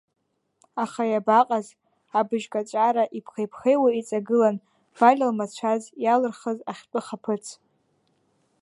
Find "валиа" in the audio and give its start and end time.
4.97-5.29